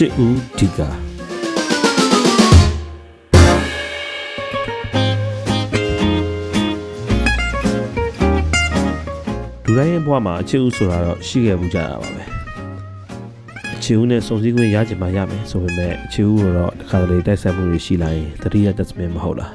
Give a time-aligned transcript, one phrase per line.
[0.00, 0.90] ချစ်ဦးဒီကာ
[9.66, 12.24] လူတိုင်းရဲ့ဘဝမှာအချစ်ဦးဆိုတာတော့ရှိခဲ့မှုကြတာပါပဲ
[13.74, 19.52] အချစ်ဦးနဲ့စုံစည်းခွင့်ရချင်မှရမယ်ဆိုပေမဲ့အချစ်ဦးကိုတော့တစ်ခါတလေတိုက်ဆက်မှုတွေရှိလာရင်တတိယတက်စမင်မဟုတ်လား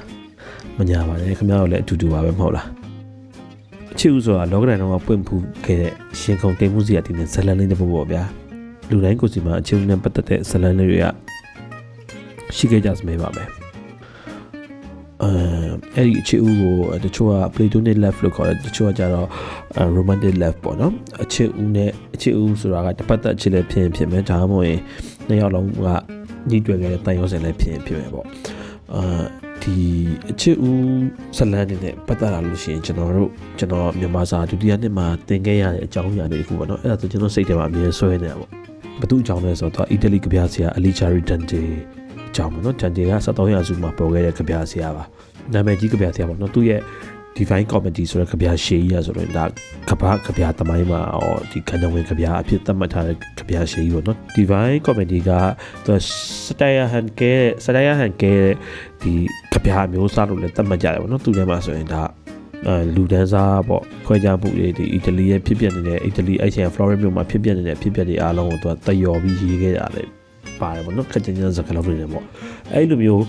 [0.77, 2.67] မညာပါနဲ့ခင်ဗျားတို့လည်းအတူတူပါပဲမဟုတ်လား
[3.93, 8.23] အချစ်ဦးဆိုတာလောကဓာတ်တော့ပွင့်ဖူးခဲ့တဲ့ရှင်ခုံတိမ်မှုစီရတင်တဲ့ဇလန်လေးတစ်ပုဒ်ပေါ့ဗျာ
[8.89, 11.05] လူတိုင်းကိုယ်စီမှာအချစ်ဦးနဲ့ပတ်သက်တဲ့ဇလန်လေးတွေက
[12.55, 13.49] ရှိခဲ့ကြစမဲပါမယ်
[15.23, 15.33] အဲ
[15.95, 19.27] အဲ့ဒီအချစ်ဦးကိုတချို့က platonic love လို့ခေါ်တယ်တချို့ကကြတော့
[19.95, 24.79] romantic love ပေါ့နော်အချစ်ဦးနဲ့အချစ်ဦးဆိုတာကတစ်ပတ်သက်အချစ်လည်းဖြစ်ဖြစ်မယ်ဒါမှမဟုတ်ရင်
[25.27, 25.87] နှစ်ယောက်လုံးက
[26.49, 28.25] ညှိတွေ့ခဲ့တဲ့တန်ရုံးစင်လည်းဖြစ်ဖြစ်မယ်ပေါ့
[28.93, 29.23] အာ
[29.63, 29.75] ဒီ
[30.31, 30.83] အချစ်ဦး
[31.37, 38.62] ဇလန်းနေနဲ့ပတ်သက်လာလို့ရှိရင်ကျွန်တော်တို့ကျွန်တော်မြန်မာစာဒုတိယနှစ်မှာသင်ခဲ့ရတဲ့အကြောင်းအရာတွေအခုပေါ့နော်အဲ့ဒါဆိုကျွန်တော်စိတ်ထဲမှာအမြဲဆွဲနေတာပေါ့
[39.01, 41.61] ဘသူအကြောင်းလဲဆိုတော့အီတလီကဗျာဆရာအလီချာရီဒန်တေ
[42.29, 45.03] အကြောင်းပေါ့နော်ဒန်တေက73ရာစုမှာပေါ်ခဲ့တဲ့ကဗျာဆရာပါ
[45.53, 46.81] နာမည်ကြီးကဗျာဆရာပေါ့နော်သူ့ရဲ့
[47.37, 49.45] divine comedy ဆိုတဲ့ကဗျာရှေးကြီးရဆိုတော့ဒါ
[49.89, 55.31] ကဘာကဗျာတမိုင်းမှာအော်ဒီခန္ဓာဝင်ကဗျာအဖြစ်သတ်မှတ်ထားတဲ့ကဗျာရှေးကြီးပေါ့နော် divine comedy က
[55.85, 55.93] သူ
[56.47, 57.33] စတိုင်ယာဟန်ကဲ
[57.65, 58.33] စတိုင်ယာဟန်ကဲ
[59.01, 59.13] ဒီ
[59.53, 62.22] ကဗျာမျိုးစားလို့လည်းသတ်မှတ်ကြတယ်ပေါ့နော်သူထဲမှာဆိုရင်ဒါအဲ
[62.95, 70.07] လူဒန်းစားပေါ့ခွဲခြားမှုတွေဒီအီတလီရဲ့ဖြစ်ပျက်နေတဲ့အီတလီအဲ့ချင်ဖလော်ရစ်မြို့မှာဖြစ်ပျက်နေတဲ့ဖြစ်ပျက်တွေအားလုံးကိုသူကတယော်ပြီးရေးခဲ့ရတယ်
[70.59, 72.23] ပါတယ်ပေါ့နော်ခက်ချင်ချင်စကားလုံးတွေနဲ့ပေါ့
[72.73, 73.23] အဲ့လိုမျိုး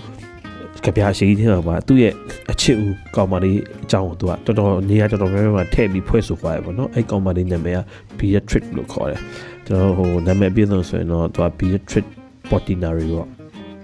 [0.85, 2.13] ကဗျာရှိသေးတယ်ပါသူ့ရဲ့
[2.51, 7.79] အချစ်ဦးကောင်မလေးအကြောင်းကိုသူကတော်တော်နေရာတော်တော်များများထည့်ပြီးဖွဲ့ဆိုသွားတယ်ပေါ့နော်အဲ့ကောင်မလေးနာမည်က
[8.17, 9.21] Beatrix လို့ခေါ်တယ်
[9.65, 12.05] ကျွန်တော်ဟိုနာမည်အပြည့်စုံဆိုရင်တော့သူက Beatrix
[12.49, 13.27] Portinari ပေါ့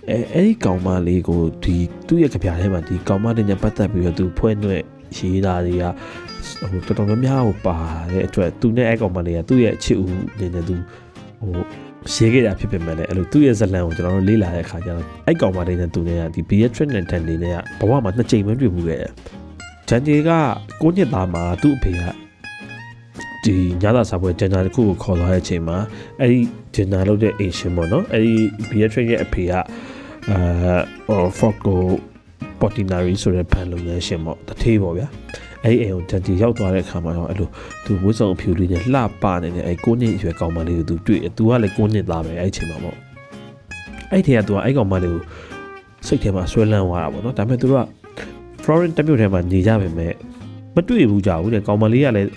[0.10, 4.84] အဲအဲ့ဒီကောင်မလေးကိုဒီသူ့ရဲ့ကြပြထဲမှာဒီကောင်မလေးနဲ့ပတ်သက်ပြီးတော့သူဖွဲ့နှဲ့
[5.18, 5.84] ရေးတာတွေက
[6.88, 7.78] ဟိုတော်တော်များများဟိုပါ
[8.12, 10.76] တဲ့အတွက်သူနဲ့အဲ့ကောင်မလေးကသူ့ရဲ့အချစ်ဦးနေနေသူ
[11.42, 11.64] ဟို
[12.14, 19.12] ရေးခဲ့တာဖြစ်ပေမဲ့လည်းအဲ့လိုသူ့ရဲ့ဇလံကိုကျွန်တော်တို့လေ့လာတဲ့အခါကျတော့အဲ့ကောင်မလေးနဲ့သူနဲ့ကဒီ Beatrice နဲ့ Danny နဲ့ကဘဝမှာနှစ်ကြိမ်ပဲတွေ့မှုခဲ့တယ်။
[19.90, 20.30] Danny က
[20.82, 22.02] ကိုညစ်သားမှာသူ့အဖေက
[23.46, 25.78] ဒီညသာစာပွဲဂျန်နာတစ်ခုကိုခေါ်သွားတဲ့အချိန်မှာ
[26.20, 26.40] အဲ့ဒီ
[26.76, 28.34] ဂျန်နာလုပ်တဲ့အိမ်ရှင်ပေါ့နော်အဲ့ဒီ
[28.70, 29.60] Beatrice ရဲ့အဖေကအာ
[31.08, 31.76] ဟို Foco
[32.62, 35.08] Portinari ဆိုတဲ့ဘန်လုပ်ငန်းရှင်ပေါ့တထေးပေါ့ဗျာ
[35.64, 37.50] အဲ့ဒီအိမ်ကိုတန်တီရောက်သွားတဲ့အခါမှာတော့အဲ့လို
[37.86, 42.98] သူဝှစုံအဖြူလေးနဲ့လှပနေတဲ့အဲ့ကိုနှစ်အရွယ်ကောင်မလေးကိုသူတွေ့တယ်သူကလည်းကိုနှစ်သားပဲအဲ့ဒီအချိန်မှာပေါ့
[44.12, 45.22] အဲ့ဒီထဲကသူကအဲ့ကောင်မလေးကို
[46.08, 47.86] စိတ်ထဲမှာဆွဲလန်းသွားတာပေါ့နော်ဒါပေမဲ့သူတို့က
[48.64, 50.14] Florence တမြို့ထဲမှာနေကြပါမယ်
[50.76, 52.30] မတွေ့ဘူးကြဘူးတဲ့ကောင်မလေးကလည်း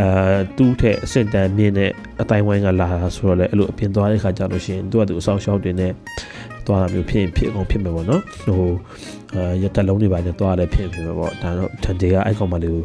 [0.00, 1.90] အာသူ့ထက်အဆင့်တန်းမြင့်တဲ့
[2.22, 5.92] အတိုင်းဝိုင်းကလာတာဆိုတော့လေအဲ့လိုအပြင်သွားတဲ့ခါကျလို့ရှိရင်သူကသူအဆောင်ရှောက်တင်နဲ့
[6.66, 8.70] သွားတာမျိုးဖြစ်ရင်ဖြစ်အောင်ဖြစ်မယ်ပေါ့နော်ဟို
[9.34, 12.84] အာရတက်လုံးတွေပါနဲ့သွားတယ်ဖြစ်ဖြစ်မယ်ပေါ့ဒါတော့တန်တေကအဲ့ကောင်မလေးကို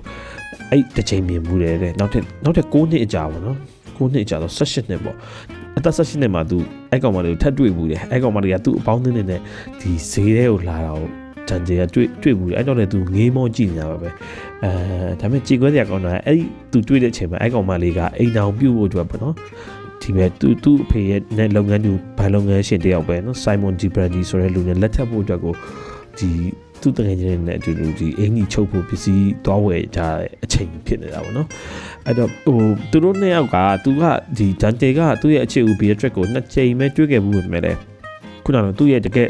[0.72, 3.58] အဲ့တစ်ချိန်မြင်မှုတယ်တဲ့နောက်ထပ်နောက်ထပ်9နှစ်အကြာပေါ့နော်
[3.98, 5.16] 9နှစ်အကြာတော့18နှစ်ပေါ့
[5.78, 6.58] အသက်18နှစ်မှာသူ
[6.92, 9.42] အဲ့ကောင်မလေးကိုထပ်တွေ့ဘူးတယ်အဲ့ကောင်မလေးကသူ့အပေါင်းအသင်းတွေနဲ့
[9.82, 14.10] ဒီဈေးထဲကိုလာတာကို တန်တေကတွေ့တွေ့ဘူးတယ်အဲ့တော့လည်းသူငေးမောကြည့်နေတာပါပဲ
[14.64, 14.70] အဲ
[15.20, 19.36] ဒါပေမဲ့ကြည်ခွဲစရာကောင်းတာအဲ့ဒီသူတွေ့တဲ့အချိန်မှာအဲ့ကောင်မလေးကအိမ်တောင်ပြုတ်ဖို့အတွက်ပေါ့နော်
[20.02, 25.54] ဒီမဲ့သူသူ့အဖေရဲ့နဲ့လုပ်ငန်းသူဘန်လုပ်ငန်းရှင်တယောက်ပဲနော် Simon Di Brandi ဆိုတဲ့လူနဲ့လက်ထပ်ဖို့အတွက်ကို
[26.20, 26.30] ဒီ
[26.82, 31.48] သူ့တငယ်ချင်းနဲ့အတူတူဒီအင်ကြီးချုပ်ဖို့ပစ္စည်းသွားဝယ်ကြတဲ့အချိန်ဖြစ်နေတာပေါ့နော်
[32.06, 32.60] အဲ့တော့ဟို
[32.92, 34.04] သူတို့နှစ်ယောက်ကသူက
[34.38, 37.74] ဒီဒန်တေကသူ့ရဲ့အခြေဦး Beatrix ကိုနှစ်ချိန်ပဲတွေ့ခဲ့မှုပဲမဲ့လေ
[38.44, 39.30] ခုနကသူ့ရဲ့တကယ်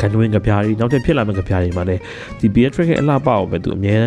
[0.00, 2.00] ကန်တွင်းကြပြားတွေနောက်ထပ်ဖြစ်လာမယ့်ကြပြားတွေမှာလည်း
[2.38, 4.06] ဒီ Beatrix ရဲ့အလှပကိုပဲသူအများ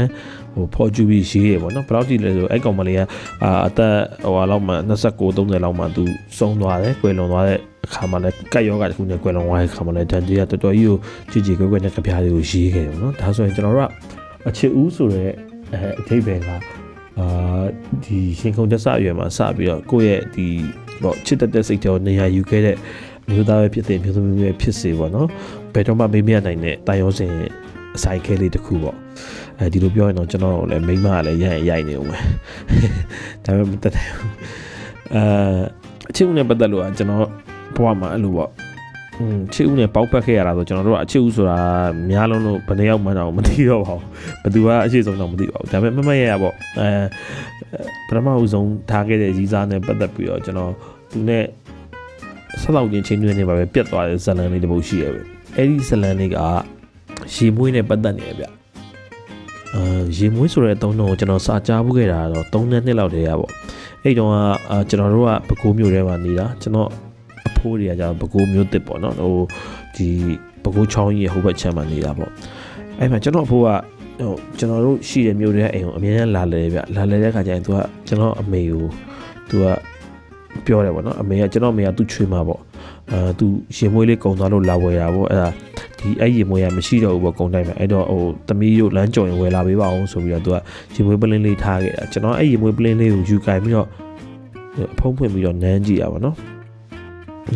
[0.53, 3.01] ဟိုဖော်ကျူပြီးရေးရပေါ့နော်ဘယ်လောက်ကြည့်လဲဆိုအဲ့ကောင်မလေးက
[3.43, 6.03] အာအသက်ဟိုလောက်မှ29 30လောက်မှသူ
[6.37, 10.97] စုံသွားတယ်၊ကွယ်လွန်သွားတဲ့အခါမှာလည်းကတ်ယောဂတစ်ခုနဲ့ကွယ်လွန်သွားတဲ့အခါမှာလည်းဒန်ဂျီကတော်တော်ကြီးကို
[11.31, 13.91] ကြည်ကြည်ကွယ်ကွယ်နဲ့ကြပြားတွေကိုရေးခဲ့တယ်ပေါ့နော်ဒါဆိုရင်ကျွန်တော်တို့က
[14.47, 15.31] အချစ်ဦးဆိုတဲ့
[15.73, 16.49] အဲအထိပ္ပယ်က
[17.19, 17.63] အာ
[18.05, 20.47] ဒီရှင်ခုံတက်ဆအရွယ်မှာစပြီးတော့ကိုယ့်ရဲ့ဒီ
[21.03, 22.77] ပေါ့ချစ်တတ်တဲ့စိတ်တော်နေရာယူခဲ့တဲ့
[23.29, 25.27] မျိုးသားပဲဖြစ်တဲ့မျိုးသမီးပဲဖြစ်စေပေါ့နော်
[25.73, 27.31] ဘယ်တော့မှမေးမရနိုင်တဲ့တိုင်ရောစင်
[27.95, 28.97] အဆိုင်ခဲလေးတစ်ခုပေါ့
[29.59, 32.23] အဲဒီလိုပြောရင်တော့ကျွန်တော်လည်းမိမကလည်းရရင်ရိုက်နေဦးမယ်
[33.45, 34.07] ဒါပေမဲ့မတတ်တယ်
[35.15, 35.59] အာ
[36.09, 37.21] အချစ်ဦးနဲ့ပတ်သက်လို့ကကျွန်တော်
[37.75, 38.49] ဘဝမှာအဲ့လိုပေါ့
[39.19, 41.59] อืมချစ်ဦးနဲ့ပေါက်ပတ်ခဲ့ရတာဆိုကျွန်တော်တို့ကအချစ်ဦးဆိုတာ
[42.09, 44.05] များလုံးလို့ဘယ်နှယောက်မှတော့မသိတော့ပါဘူး
[44.41, 46.89] ဘယ်သူကအရှိဆုံးတော့မသိပါဘူးဒါပေမဲ့မမရရပေါ့အဲ
[48.07, 50.71] ပထမဦးဆုံးထားခဲ့တဲ့ကြီးစားနဲ့ပတ်သက်ပြီးတော့ကျွန်တော်
[51.11, 51.43] သူနဲ့
[52.61, 55.21] ဆက်တော့ချင်းချင်းတွင်းနေပါပဲပြတ်သွားတဲ့ဇလန်လေးတစ်ပုဒ်ရှိရပဲ
[55.55, 56.37] အဲ့ဒီဇလန်လေးက
[57.33, 58.45] ရေမွေးနဲ့ပတ်သက်နေရဗျ
[59.75, 63.51] အာရေမွေးဆိုတဲ့အသုံးတော့ကျွန်တော်စာကြားဖို့ခဲ့တာတော့3နှစ်နှစ်လောက်တည်းရပေါ့
[64.03, 64.37] အဲ့တုန်းက
[64.89, 66.89] ကျွန်တော်တို့ကပဲခူးမြို့ထဲမှာနေတာကျွန်တော်
[67.47, 69.35] အဖိုးတွေကကြာပဲခူးမြို့တစ်ပေါ့နော်ဟို
[69.95, 70.07] ဒီ
[70.63, 72.31] ပဲခူးချောင်းကြီးဟိုဘက်ခြမ်းမှာနေတာပေါ့
[72.99, 73.67] အဲ့မှာကျွန်တော်အဖိုးက
[74.19, 77.77] ဟိုကျွန်တော်တို့ရှိတဲ့မြို့တဲ့အိမ်ကိုအများကြီးလာလဲဗျလာလဲတဲ့ခါကျရင်သူက
[78.07, 78.85] ကျွန်တော်အမေကို
[79.49, 79.65] သူက
[80.69, 82.61] ပြောတယ်ပေါ့နော်အမေကကျွန်တော်အမေကသူ့ချွေးမှာပေါ့
[83.11, 85.49] အာသူရင်မွေးလေးကုံသွားလို့လာဝယ်တာပေါ့အဲ့ဒါ
[85.99, 90.55] ဒီအဲ့ရင်မွေးကမရှိတော့ဘူးပေါ့ကုံတိုင်းမှာအဲ့တော့ဟိုသမီးတို့လမ်းကြုံရင်ဝယ်လာပေးပါအောင်ဆိုပြီးတော့သူက
[90.95, 93.87] ရင်မွေးပလင်းလေးထားခဲ့တာကျွန်တော်အဲ့ရင်မွေးပလင်းလေးကိုယူကင်ပြီးတော့
[94.93, 96.35] အဖုံးဖွင့်ပြီးတော့နမ်းကြည့်ရပါတော့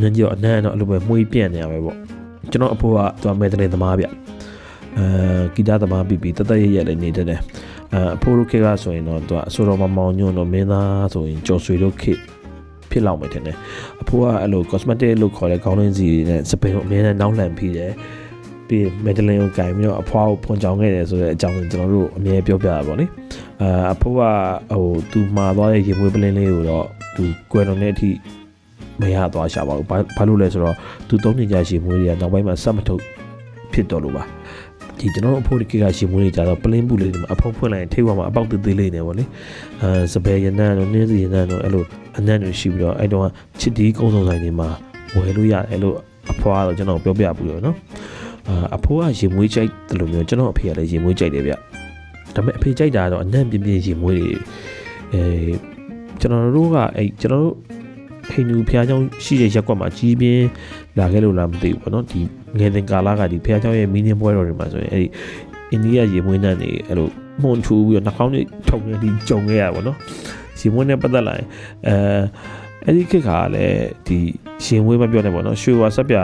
[0.01, 1.98] နမ်းကြည့်တော့အနမ်းတော့အဲ့လိုပဲမှုေးပြန့်နေရပဲပေါ့
[2.51, 4.06] ကျွန်တော်အဖိုးကသူကမဲတနေသမားဗျ
[4.98, 7.39] အဲဂီတသမားပြီးပြီးတသက်ရရက်လေးနေတတ်တယ်
[7.94, 12.19] အဲအဖိုးတို့ခေတ်ကဆိုရင်တော့သူကအဆိုတော်မမောင်ညွန့်တော့မင်းသားဆိုရင်ကျော်ဆွေတို့ခေတ်
[12.94, 13.57] ဖြစ်လောက်မယ်ထင်တယ်
[14.01, 17.92] အဖိုးကအဲ့လို cosmetic လို့ခေါ်တဲ့ခေါင်းရင်းစီနဲ့စပင်ကိုအများနဲ့နောက်လှန်ပြီးတယ်
[18.68, 23.06] ပြီးမက်ဒလင်ကိုကင်ပြီးတော့အဖွားကိုဖွန်ချောင်းခဲ့တယ်ဆိုတဲ့အကြောင်းကိုကျွန်တော်တို့အမြဲပြောပြတာပေါ့လေ
[23.62, 24.22] အာအဖိုးက
[24.74, 26.86] ဟိုသူမှာသွားတဲ့ရေမွေးပလင်းလေးကိုတော့
[27.16, 28.10] သူကွယ်တော်နဲ့အထိ
[29.01, 29.88] မရသွားရှာပါဘူး
[30.18, 30.75] ဘာလို့လဲဆိုတော့
[31.07, 33.01] သူသုံးနေကြရေမွေးတွေကနောက်ပိုင်းမှာစက်မထုတ်
[33.74, 34.24] ဖြစ်တော့လို့ပါ
[35.00, 39.24] ဒီကျွန်တော်တို့အဖို့တကိကရှင်မွေးနေကြတော့ပလင်းပူလေးတွေမှာအဖို့ဖွင့်လိုက်ရင်ထိပ်ဝါမှာအပေါက်သေးသေးလေးနေပေါ့လေ
[39.81, 41.84] အဲစပယ်ရနံ့တို့နှင်းစီရနံ့တို့အဲ့လို
[42.18, 43.28] အနံ့တွေရှိပြီးတော့အဲ့တုန်းက
[43.60, 44.69] ချစ်ဒီကုန်းဆောင်ဆိုင်တွေမှာ
[45.16, 45.94] ဝယ်လို့ရတယ်အဲ့လို
[46.31, 47.75] အဖွားတော့ကျွန်တော်ပြောပြပူရောနော်
[48.75, 51.60] အဖိုးကရေမွေးကြိုက်တယ်လို့မျိုးကျွန်တော်အဖေကလည်းရေမွေးကြိုက်တယ်ဗျဒါ
[52.36, 54.31] ပေမဲ့အဖေကြိုက်တာကတော့အနံ့ပြင်းပြင်းရေမွေးတွေ
[55.13, 55.24] အဲ
[56.19, 57.56] ကျွန်တော်တို့ကအဲကျွန်တော်တို့
[58.30, 60.45] ဟိန္ဒူဘုရားကျောင်းရှိတဲ့ရက်ကွက်မှာကြီးပြင်း
[61.00, 62.22] လာခဲ့လို့လားမသိဘူးပေါ့နော်ဒီ
[62.59, 65.09] ငယ်စဉ်ကာလကဒီဖျားเจ้าရဲ့မင်းင်းပွဲတော်တွေမှာဆိုရင်အဲ့ဒီ
[65.70, 67.09] အိန္ဒိယရေမွေးနှံ့နေအဲ့လို
[67.43, 69.97] မှုန်ထူပြီးတော့နှာခေါင်းတွေထုံနေဒီကြုံခဲ့ရပါတော့
[70.61, 71.47] ရေမွေးနဲ့ပတ်သက်လာရင်
[71.87, 71.94] အဲ
[72.85, 74.19] အဲ့ဒီခေတ်ကလည်းဒီ
[74.65, 76.17] ရှင်ဝေးမပြောနဲ့ပေါ့နော်ရွှေဝါဆက်ပြ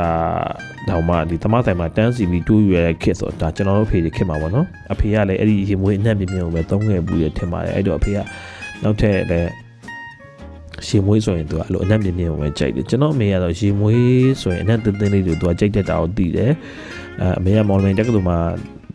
[0.88, 8.18] တောင်မှဒီသမားဆိုင်မှာတန်းစီပြီးတူးယူရတဲ့ခေတ်ဆိုဒါကျွန်တော်တို့ဖေးခေတ်မှာပေါ့နော်အဖေကလည်းအဲ့ဒီရင်မွေးအနှံ့ပြင်းပြင်းကိုပဲသုံးခဲ့ဘူးရထင်ပါတယ်အဲ့တော့အဖေက
[8.82, 9.50] နောက်ထပ်လည်း
[10.87, 16.51] ရှင်မွေးဆိုရင်သူကအဲ့လိုအနှံ့ပြင်းပြင်းကိုပဲကြိုက်တယ်ကျွန်တော်အမေကတော့ရှင်မွေးဆိုရင်အနှံ့တင်းတင်းလေးတွေသူကကြိုက်တတ်တာကိုသိတယ်
[17.21, 18.37] အဲအမေကမော်လမြိုင်တက္ကသိုလ်မှာ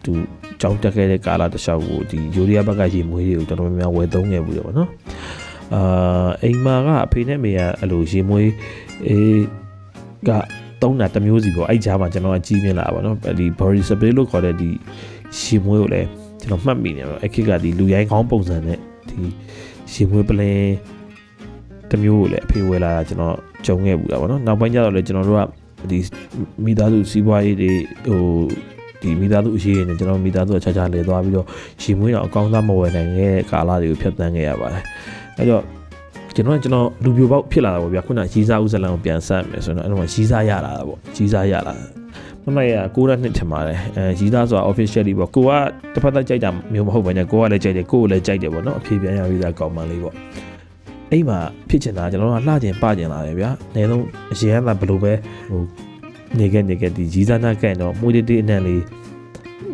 [0.05, 0.13] သူ
[0.61, 4.89] ကြောင်းတက်ခဲ့တဲ့ကာလတစ်လျှောက်ကိုဒီယူရီးယားဘက်ကရေမွေးတွေကိုတော်တော်များများဝယ်သုံးခဲ့ဘူးရပါတော့
[5.75, 8.51] အာအိမ်မာကအဖေနဲ့မေကအဲ့လိုရေမွေး
[9.09, 9.41] အေး
[10.29, 10.31] က
[10.83, 14.71] တုံးတာတစ်မျိုးစီပေါ့အဲ့ကြားမှာကျွန်တော်ကကြီးမြင်လာပါတော့ဒီ body spray လို့ခေါ်တဲ့ဒီ
[15.41, 16.09] ရေမွေးကိုလည်း
[16.41, 18.79] ကျွန်တော်မှတ်မိနေတော့အဲ့ခေတ်ကဒီလူရိုင်းခေါင်းပုံစံနဲ့
[19.09, 19.21] ဒီ
[19.93, 20.69] ရေမွေးပလင်း
[21.91, 23.37] တစ်မျိုးကိုလည်းအဖေဝယ်လာတာကျွန်တော်
[23.67, 25.43] ကြုံခဲ့ဘူးတာပေါ့နော်နောက်ပိုင်းကျတော့လည်းကျွန်တော်တို့က
[25.91, 25.99] ဒီ
[26.65, 27.73] မိသားစုစီးပွားရေးတွေ
[28.07, 28.21] ဟို
[29.03, 31.47] ဒီမိသားစုအရေးနဲ့ကျွန်တော်မိသားစုကခြားခြားလဲသွားပြီးတော့
[31.83, 34.85] ရှီမွေးတော့အကောင်းစားမဝယ်နိုင်တဲ့ကာလတွေကိုဖြတ်သန်းခဲ့ရပါတယ်
[35.39, 35.63] အဲ့တော့
[36.35, 41.75] ကျွန်တော်ကကျွန်တော်လူပြိုပေါက်ဖြစ်လာတာပေါ့ဗျာခုနရီးစားဥဇလန်ကိုပြန်ဆက်မယ်ဆိုတော့အဲ့တော့ရီးစားရလာတာပေါ့ရီးစားရလာ
[42.45, 45.51] မမရကိုရနှစ်ထင်ပါတယ်အဲရီးသားဆိုတာ officially ပေါ့ကိုက
[45.95, 50.15] တစ်ဖက်သက်ကြိုက်တာမျိုးမဟုတ်ဘဲနဲ့ကိုကလည်းကြိုက်တယ်ကိုကိုလည်းကြိုက်တယ်ပေါ့နော်အဖြေပြန်ရပြီးသားကောင်းမှလေးပေါ့
[51.13, 55.13] အိမ်မှာဖြစ်ချင်တာကျွန်တော်ကလှကျင်ပကျင်လာတယ်ဗျာအနည်းဆုံးအရင်ကဘယ်လိုပဲ
[55.51, 55.63] ဟို
[56.39, 58.83] နေခဲ့နေခဲ့ဒီရီးစားနာကန်တော့မွေးတေးအနံ့လေး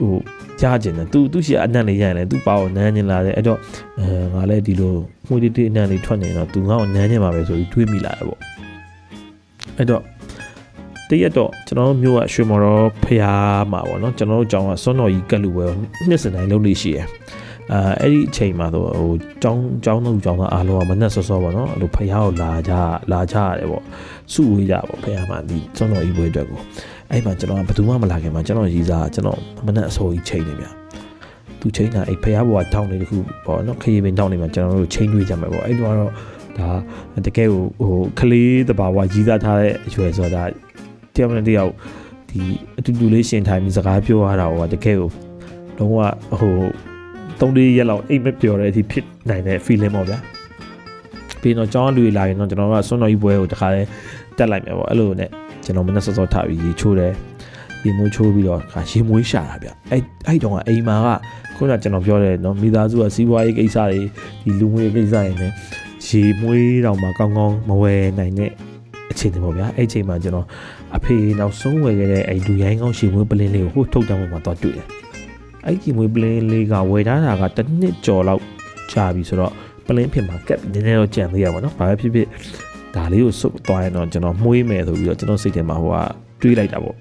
[0.01, 0.17] ဟို
[0.61, 3.59] ရကျင်တယ်သူသူရှိအနံ့လေးရရင်လည်းသူပါအောင်နမ်းနေလာတယ်အဲ့တော့
[3.99, 4.95] အဲငါလည်းဒီလို
[5.29, 8.41] မွေးတေးတေးအနံ့လေးထွက်နေတော့သူငါ့ကိုနမ်းနေမှာပဲဆိုပြီးတွေးမိလာတယ်ပေါ့
[9.77, 10.03] အဲ့တော့
[11.09, 15.65] တရက်တော့ကျွန်တော်တို့မြို့ကရွှေမော်တော်ဖျားမှာပေါ့နော်ကျွန်တော်တို့ကျောင်းကစွန်းတော်ကြီးကက်လူပဲ
[16.09, 17.07] နှစ်စင်တိုင်းလုံးလေးရှိရယ်
[17.73, 19.13] အာအဲ့ဒီအချိန်မှာတော့ဟို
[19.43, 22.73] ကျောင်းကျောင်းတို့ကျောင်းသားအားလုံးကမနှက်စောစောပေါ့နော်အဲ့လိုဖျားကိုလာကြ
[23.13, 23.85] လာကြရတယ်ပေါ့
[24.33, 26.61] စုဝေးကြပေါ့ဖျားမှာဒီစွန်းတော်ကြီးပွဲအတွက်ကို
[27.11, 30.67] အဲ့မှာကျွန်တော်ကဘယ်သူမှမလာခင်မှာကျွန်တော်ရေးစားကျွန်တော်မနှက်အစိုးကြီးချိန်နေဗျ
[31.61, 35.97] သူချိန်တာအဲ့ဖျားဘွားတောင်းနေတခုပေါ့နော်ခရီးပင်တောင်းနေမှာကျွန်တော်တို့ချိန်တွေးကြမှာပေါ့အဲ့တော့
[36.59, 36.69] ဒါ
[37.27, 40.43] တကယ်ဟိုဟိုကလေးတဘာဝရေးစားထားတဲ့အရွယ်ဆိုတာ
[41.15, 41.73] တယောက်နဲ့တယောက်
[42.31, 42.41] ဒီ
[42.79, 45.09] အတူတူလေးရှင်ထိုင်ပြီးစကားပြောရတာဟိုတကယ်ကို
[45.79, 45.99] လုံးဝ
[46.41, 46.55] ဟို
[47.41, 50.19] ၃လေးရက်လောက်အိတ်မပြောတဲ့အထိဖြစ်နိုင်တဲ့ feeling ပေါ့ဗျာ
[51.41, 53.83] ပြီးတော့ကျောင်းလူတွေလာရင်တော့ကျွန်တော်တို့ကစွန်းတော်ကြီးပွဲကိုတခါလဲ
[54.37, 55.31] တက်လိုက်မယ်ပေါ့အဲ့လိုနဲ့
[55.65, 57.13] ကျွန်တော်မနေ့စောစောထပြီးရေချိုးတယ်
[57.85, 61.09] ရေမွေးချိုးပြီးတော့ခါရေမွေးရှာတာဗျအဲ့အဲ့တုန်းကအိမ်မာက
[61.57, 64.01] ခုနကကျွန်တော်ပြောတယ်နော်မိသားစုကစီးပွားရေးကိစ္စတွေ
[64.43, 65.53] ဒီလူငွေကိစ္စတွေနဲ့
[66.07, 68.51] ရေမွေးတောင်မှကောင်းကောင်းမဝယ်နိုင်တဲ့
[69.11, 70.47] အချိန်တွေပေါ့ဗျာအဲ့အချိန်မှာကျွန်တော်
[70.97, 74.87] အဖေနောက်ဆုံးဝယ်ခဲ့တဲ့အဲ့လူရိုင်းကောင်းရေမွေးပလင်းလေးကိုဟိုထုတ်တမ်းမှာတော့တွေ့တယ်
[75.67, 78.43] အဲ့ဒီမွေးပလင်းလေးကဝယ်ထားတာကတစ်နှစ်ကျော်လောက်
[78.93, 79.53] ကြာပြီဆိုတော့
[79.87, 82.29] ပလင်းဖြစ်မှာကက်နည်းနည်းတော့ကြံသေးရပါတော့ဘာပဲဖြစ်ဖြစ်
[82.95, 85.97] ဒါလေးကိုစုပ်သွားရင်တော့ကျွန်တော်မှုေးမယ်ဆိုပြီးတော့ကျွန်တော်စိတ်ထဲမှာဟိုက
[86.41, 86.97] တွေးလိုက်တာပေါ့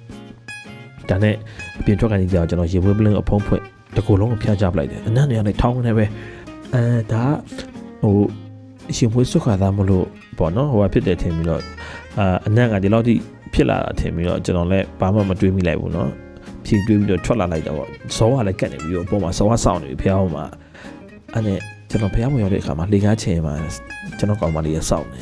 [1.09, 1.35] ဒါနဲ့
[1.79, 3.63] အပြင်ထွက်ကနေကြတော့ကျွန်တော်ရေမွေးပလင်းအဖုံးဖွင့်
[3.95, 6.05] တကူလုံးကိုဖျက်ချပလိုက်တယ်အနံ့နေရာနဲ့ထောင်းနေပဲ
[6.73, 7.23] အဲဒါ
[8.01, 8.15] ဟို
[8.95, 10.05] ရှင်မွေးစုခါသားမလို့
[10.37, 11.61] ပေါ့နော်ဟိုကဖြစ်တယ်ထင်ပြီးတော့
[12.19, 13.13] အာအနံ့ကဒီလောက်ထိ
[13.53, 16.28] ဖြစ်လာတာထင်ပြီးတော့ကျွန်တော်လည်းဘာမှမတွေးမိလိုက်ဘူးနော်ဖြ
[16.73, 20.45] ည့်တွေးပြီးတော့ထွက်လာလိုက်တာပေါ့ဇောကလည်းကတ်နေပြီးတော့ပုံမှာဇောကစောင့်နေပြီဖျားအောင်မှာ
[21.33, 21.59] အဲ့နဲ့
[21.89, 23.55] ကျွန်တော်ဖျားမရောက်တဲ့အခါမှာလေကားချင်မှာ
[24.17, 25.21] ကျွန်တော်ကောင်မလေးရစောင့်နေ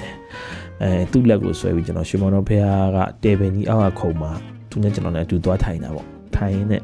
[0.81, 4.31] အဲသူ့လက်ကိုဆွဲပြီးကျွန်တော်ရှင်မောင်တော်ဖျားကတေပင်ကြီးအောက်ကခုံမှာ
[4.69, 6.81] သူနဲ့ကျွန်တော်လည်းအတူသွားထိုင်တာပေါ့ထိုင်ရင်းနဲ့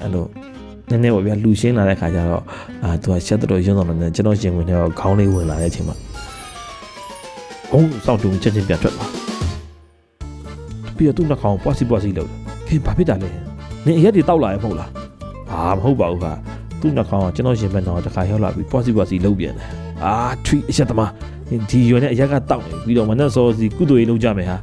[0.00, 0.24] အဲ့လို
[0.88, 2.44] နည်းနည်းပေါ့ဗျာလူရှင်းလာတဲ့ခါကျတော့
[2.84, 5.96] အာသူကချက်တော်ရုံတော်နဲ့ကျွန်တော်ရှင်ဝင်တော့ခေါင်းလေးဝင်လာတဲ့အချိန်မှာ
[7.72, 9.06] ဘုံစောင့်တူချက်ချင်းပြန်ထွက်လာ
[10.96, 12.38] ပြီးတော့သူ့နှာခေါင်းပွားစီပွားစီလုပ်တယ်
[12.68, 13.45] ဟင်ဘာဖြစ်တာလဲ
[13.86, 14.90] နင်အရက်တွေတောက်လာရမဟုတ်လား
[15.50, 16.32] အာမဟုတ်ပါဘူးခါ
[16.80, 19.68] သူ့နှာခေါင်းကကျွန်တော်ရှင်ဘက်တော့တခါရောက်လာပြီးပွားစီပွားစီလုပ်ပြန်တယ်
[20.04, 20.14] အာ
[20.44, 21.10] ထွီအရက်သမား
[21.70, 24.56] ဒီရွယ်နဲ့အရက်ကတောက်နေပြီးတော့မနဲ့စောစီကုသိုလ်ရေးလုပ်ကြမယ်ဟာ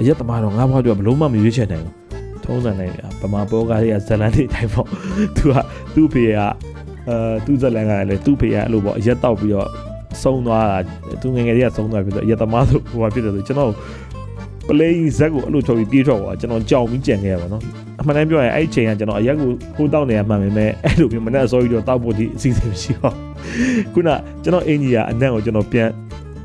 [0.00, 1.94] အရက်သမားတော့ငါးဘွားတော့ဘလုံးမမရွေးချယ်နိုင်ဘူး
[2.44, 4.86] ထုံးစံနိုင်ဗျာဗမာပေါ်ကားတွေကဇလန်တွေတိုင်းပေါ့
[5.36, 5.54] သူက
[5.94, 9.68] သူ့ဖေကအဲသူ့ဇလန်ကလည်းသူ့ဖေကအဲ့လိုပေါ့အရက်တောက်ပြီးတော့
[10.22, 10.78] ဆုံးသွားတာ
[11.22, 13.72] သူငယ်ငယ်လေးကဆုံးသွားပြီးတော့အရက်သမားဆိုဟိုဘာဖြစ်တယ်ဆိုကျွန်တော်
[14.68, 23.14] ပလေးဇက်ကိုအဲ့လိုချုပ်ပြီးပြေးထွက်သွားကျွန်တော်ကြောင်ပြီးကြံခဲ့ရပါတော့အ မှန်တမ်းပြောရင်အဲ့ဒီချိန်ကကျွန်တော်အရက်ကိုဟိုးတောက်နေရမှန်ပေမဲ့အဲ့လိုမျိုးမနဲ့အစောကြီးတော့တောက်ဖို့ဒီအစီအစဉ်မရှိတော့
[23.92, 24.10] ခုန
[24.42, 25.88] ကျွန်တော်အင်ကြီးကအနံ့ကိုကျွန်တော်ပြန်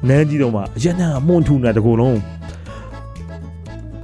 [0.08, 2.20] နန်းကြီးတော့မှအရက်နံ့ကမွန်ထူနေတကူလုံး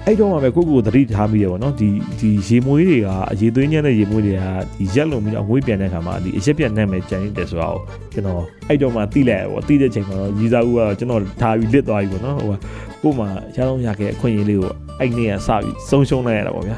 [0.05, 4.43] အဲ့တော့မှပဲကိုကိုသတိထားမိရပေါ့နော်ဒီဒီရေမွေးတွေကအရေသွေးညံ့တဲ့ရေမွေးတွေက
[4.77, 7.79] ဒီရက်လုံးပြီးတော့ငွေးပြန်တဲ့ခါမှာဒီအရက်ပြန်နှံ့မယ်ကြံနေတယ်ဆိုတော့
[8.13, 12.57] ကျွန်တော်အဲ့တော့မှတိလိုက်ပေါ့တိတဲ့ချိန်မှာတော့ရီစာဦးကကျွန်တော်ထားပြီးလစ်သွားပြီပေါ့နော်ဟိုက
[13.01, 16.77] ကိုမှရအောင်ရခဲ့အခွင့်အရေးလေးကိုအဲ့နေ့ကစပြီးဆုံးရှုံးလိုက်ရတာပေါ့ဗျာ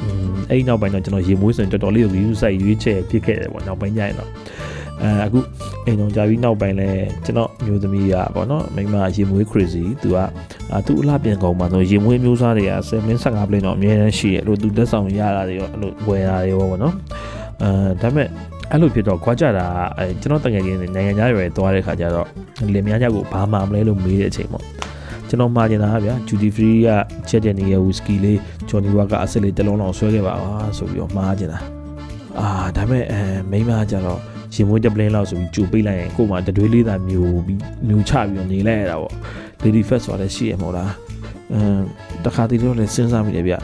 [0.00, 4.30] อืมအဲ့နောက်ပိုင်းတော့ကျွန်တော်ရေမွေးဆိုရင်တော်တော်လေးကိုယူဆိုင်ရွေးချယ်ဖြစ်ခဲ့တယ်ပေါ့နောက်ပိုင်းကျရင်တော့
[5.02, 5.38] အဲအခု
[5.86, 6.90] အိမ်တော်ကြာပြီးနောက်ပိုင်းလဲ
[7.24, 10.16] ကျွန်တော်မျိုးသမီးကပေါ့နော်မိမရေမွေး crazy သူက
[10.72, 16.94] အာသူအလှပြန်ကောင်မှာဆိုရေမွေးမျိုးစားတွေက7 min 15 plane တော့အများကြီးရှိရလို့သူလက်ဆောင်ရတာတွေရောအဲ့လိုဝယ်တာတွေရောပေါ့နော်
[17.62, 17.70] အဲ
[18.02, 18.28] ဒါပေမဲ့
[18.70, 19.66] အဲ့လိုဖြစ်တော့ခွာကြတာ
[19.98, 22.26] အဲကျွန်တော်တကယ်ချင်းနိုင်ငံသားရွယ်သွားတဲ့ခါကျတော့
[22.74, 24.64] လင်မယားကြောက်ကိုဘာမှမလဲလို့မေးတဲ့အချိန်ပေါ့
[25.34, 26.88] ကျွန်တော်မှားကျင်တာဗျာ duty free က
[27.28, 28.38] ချက်တဲ့နေရ whisky လေး
[28.68, 31.58] Johnny Walker အစစ်လေးတစ်လုံးလောက်ဆွဲခဲ့ပါဟာဆိုပြီးတော့မှားကျင်တာ
[32.38, 34.20] အာဒါပေမဲ့အဲမိန်းမကျတော့
[34.54, 39.12] ရှင်မွေးတပလင်းလောက်ဆိုပြီးကြိုပိတ်လိုက်ရင်ကို့မှာတတွေးလေးသာမျိုးပြီးမျိုးချပြီးတော့နေလိုက်ရတာပေါ့
[39.64, 40.90] lady first ဆိုတော့ရှိရမို့လား
[41.52, 41.80] အမ်
[42.24, 43.54] တခါတည်းတော့လည်းစဉ်းစားမိတယ်ဗျ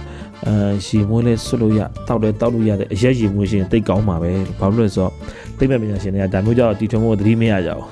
[0.46, 0.54] အဲ
[0.86, 5.12] ရှီမွေးလဲဆွတ်လို့ရတောက်လဲတောက်လို့ရတဲ့အရက်ရှီမွေးရှင်တိတ်ကောင်းပါပဲဘာလို့လဲဆိုတော့
[5.58, 7.86] တိတ်မဲ့ပညာရှင်တွေကဒါမျိုးကြောင့်တီထွင်ဖို့သတိမရကြဘူး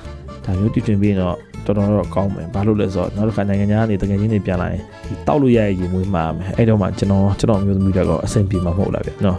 [0.45, 9.37] ဒါမျိုးတီထွင်ပြီးတော့ တော်တော်တော့ကောင်းမယ်ဘာလို့လဲဆိုတော့နောက်တစ်ခါနိုင်ငံသားကနေတကယ်ချင်းတွေပြန်လာရင်ဒီတောက်လို့ရတဲ့ရေမွေးမှာမယ်အဲ့တော့မှကျွန်တော်ကျွန်တော်မျိုးသမီးတွေကတော့အဆင်ပြေမှာမဟုတ်လားဗျနော်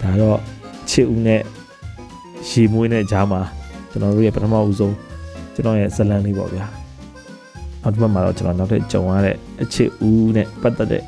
[0.00, 0.38] ဒါတော့
[0.90, 1.42] ချစ်ဦးနဲ့
[2.48, 3.40] ရေမွေးနဲ့ဂျားမှာ
[3.90, 4.94] ကျွန်တော်တို့ရဲ့ပထမဦးဆုံး
[5.54, 6.66] ကျွန်တော်ရဲ့ဇလန်လေးပေါ့ဗျာ
[7.82, 11.02] နောက်တစ်ပတ်မှာတော့ကျွန်တော်နောက်ထပ်ကြုံရတဲ့အချစ်ဦးနဲ့ပတ်သက်တဲ့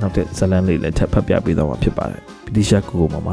[0.00, 3.28] နောက်ထပ်ဇလန်လေးလည်းထပ်ဖတ်ပြပေးတော့မှာဖြစ်ပါတယ်ဗီဒီရှာကိုကိုမမ